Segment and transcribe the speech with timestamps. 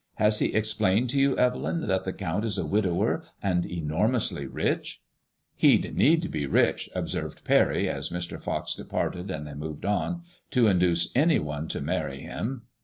[0.15, 5.03] Has he explained to you, Evelyn, that the Count is a widower and enormously rich?"
[5.57, 8.41] He'd need be rich," observed Parry, as Mr.
[8.41, 12.63] Fox departed and they moved on, to induce any one to marry him."